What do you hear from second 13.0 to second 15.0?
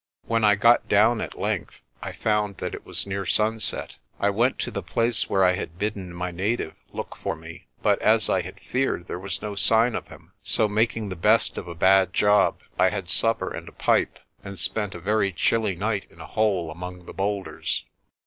supper and a pipe, and spent a